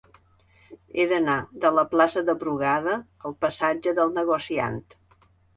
[1.01, 2.97] He d'anar de la plaça de Brugada
[3.31, 4.85] al passatge del Negociant.